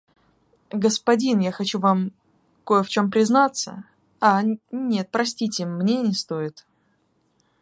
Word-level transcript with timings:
Господин, 0.73 1.37
я 1.41 1.51
хочу 1.51 1.77
вам 1.77 2.11
кое 2.65 2.81
в 2.81 2.89
чём 2.89 3.11
признаться, 3.11 3.85
ах, 4.19 4.43
нет, 4.71 5.11
простите, 5.11 5.67
мне 5.67 6.01
не 6.01 6.13
стоит. 6.15 6.65